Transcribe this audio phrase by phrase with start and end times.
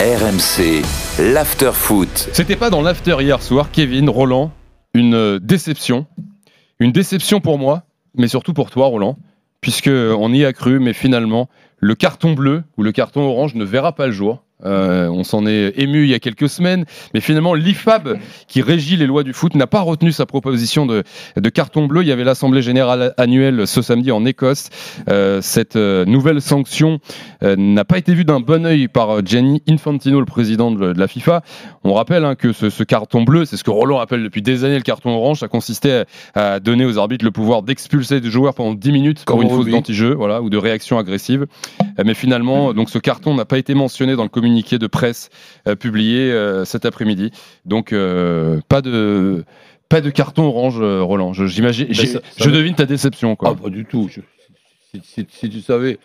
[0.00, 0.82] RMC,
[1.20, 2.28] l'after foot.
[2.32, 4.50] C'était pas dans l'after hier soir, Kevin, Roland,
[4.92, 6.06] une déception.
[6.80, 7.84] Une déception pour moi,
[8.16, 9.16] mais surtout pour toi, Roland,
[9.60, 13.64] puisque on y a cru, mais finalement, le carton bleu ou le carton orange ne
[13.64, 14.42] verra pas le jour.
[14.64, 18.96] Euh, on s'en est ému il y a quelques semaines, mais finalement l'IFAB, qui régit
[18.96, 21.02] les lois du foot, n'a pas retenu sa proposition de,
[21.36, 22.02] de carton bleu.
[22.02, 24.70] Il y avait l'Assemblée générale annuelle ce samedi en Écosse.
[25.08, 27.00] Euh, cette euh, nouvelle sanction
[27.42, 31.08] n'a pas été vue d'un bon œil par Gianni Infantino, le président de, de la
[31.08, 31.42] FIFA.
[31.82, 34.64] On rappelle hein, que ce, ce carton bleu, c'est ce que Roland appelle depuis des
[34.64, 38.30] années le carton orange, ça consistait à, à donner aux arbitres le pouvoir d'expulser des
[38.30, 41.46] joueurs pendant 10 minutes pour Comme une au faute d'anti-jeu voilà, ou de réaction agressive.
[41.98, 45.30] Euh, Mais finalement, donc ce carton n'a pas été mentionné dans le communiqué de presse
[45.68, 47.30] euh, publié euh, cet après-midi.
[47.64, 47.90] Donc
[48.68, 49.44] pas de
[49.88, 51.32] pas de carton orange, Roland.
[51.34, 53.36] Je, j'imagine, Ben, ça- ça je devine ta déception.
[53.36, 53.54] Quoi.
[53.56, 54.08] Ah, pas du tout.
[54.10, 54.20] Je-
[54.92, 55.98] si, si- si tu savais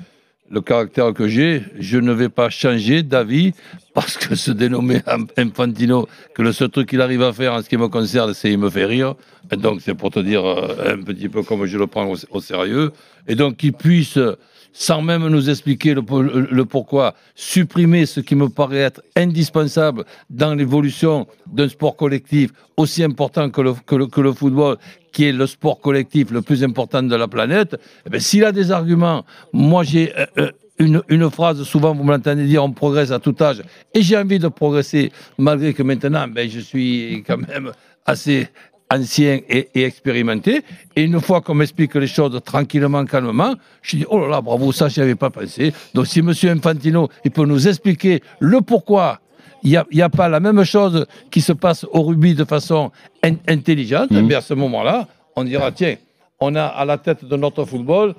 [0.52, 3.54] le caractère que j'ai, je ne vais pas changer d'avis
[3.94, 5.02] parce que se dénommer
[5.38, 8.52] Infantino, que le seul truc qu'il arrive à faire en ce qui me concerne, c'est
[8.52, 9.14] il me fait rire.
[9.52, 12.16] Et donc, c'est pour te dire euh, un petit peu comme je le prends au,
[12.32, 12.92] au sérieux.
[13.28, 14.18] Et donc, qu'il puisse,
[14.74, 20.04] sans même nous expliquer le, po- le pourquoi, supprimer ce qui me paraît être indispensable
[20.30, 24.78] dans l'évolution d'un sport collectif aussi important que le, football,
[25.12, 28.52] qui est le sport collectif le plus important de la planète, eh ben, s'il a
[28.52, 32.72] des arguments, moi j'ai euh, euh, une, une phrase, souvent vous me l'entendez dire, on
[32.72, 33.62] progresse à tout âge,
[33.94, 37.72] et j'ai envie de progresser, malgré que maintenant, ben, je suis quand même
[38.06, 38.48] assez
[38.92, 40.62] ancien et, et expérimenté,
[40.96, 44.72] et une fois qu'on m'explique les choses tranquillement, calmement, je dis, oh là là, bravo,
[44.72, 45.74] ça, j'y avais pas pensé.
[45.94, 46.32] Donc si M.
[46.44, 49.20] Infantino, il peut nous expliquer le pourquoi
[49.64, 52.46] il n'y a, y a pas la même chose qui se passe au rugby de
[52.46, 52.92] façon
[53.24, 54.26] in- intelligente, Mhm.
[54.28, 55.96] mais à ce moment-là, on dira, tiens,
[56.40, 58.16] on a à la tête de notre football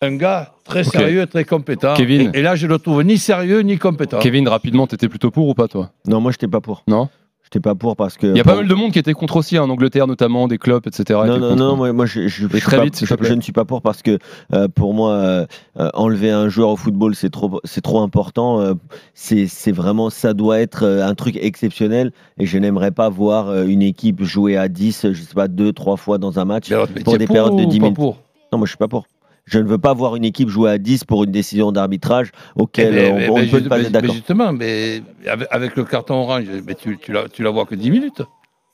[0.00, 1.94] un gars très sérieux, très compétent.
[1.94, 2.30] Kevin.
[2.34, 4.18] Et, et là, je le trouve ni sérieux ni compétent.
[4.20, 5.90] Kevin, rapidement, t'étais plutôt pour ou pas toi?
[6.06, 6.82] Non, moi, j'étais pas pour.
[6.86, 7.08] Non?
[7.54, 8.26] J'étais pas pour parce que.
[8.26, 10.48] Il y a pas mal de monde qui était contre aussi, hein, en Angleterre notamment,
[10.48, 11.20] des clubs, etc.
[11.24, 13.80] Non, non, non, moi, moi, je, je, très pas- vite, je- ne suis pas pour
[13.80, 14.18] parce que
[14.52, 15.46] euh, pour moi, euh,
[15.78, 18.60] euh, enlever un joueur au football, c'est trop, c'est trop important.
[18.60, 18.74] euh,
[19.14, 23.82] c'est, c'est vraiment, ça doit être un truc exceptionnel et je n'aimerais pas voir une
[23.82, 26.88] équipe jouer à 10, je sais pas, deux, trois fois dans un match Mais alors,
[26.92, 27.98] mais pour des pour périodes de ou 10 pas minutes.
[28.52, 29.06] Non, moi, je suis pas pour.
[29.46, 32.62] Je ne veux pas voir une équipe jouer à 10 pour une décision d'arbitrage Eh
[32.62, 34.14] auquel ben, on, mais- on ne peut pas mais- être d'accord.
[34.14, 35.02] Justement, mais
[35.50, 38.22] avec, le carton orange, mais tu, tu, la, tu la vois que 10 minutes.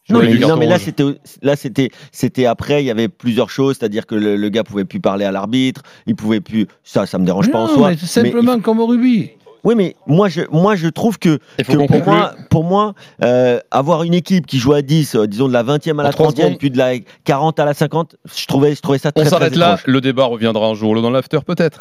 [0.08, 1.04] Non mais, non, mais là c'était
[1.40, 4.84] là c'était c'était après il y avait plusieurs choses c'est-à-dire que le, le gars pouvait
[4.86, 7.96] plus parler à l'arbitre il pouvait plus ça ça me dérange pas en soi mais
[7.96, 9.30] simplement comme au rugby.
[9.64, 12.02] Oui mais moi je moi je trouve que, pour conclue.
[12.06, 15.62] moi pour moi euh, avoir une équipe qui joue à 10 euh, disons de la
[15.62, 16.58] 20e à la trois 30e secondes.
[16.58, 16.92] puis de la
[17.24, 19.82] 40 à la 50 je trouvais je trouvais ça On très, très s'arrête là, étrange.
[19.86, 21.78] le débat reviendra un jour dans l'after peut-être.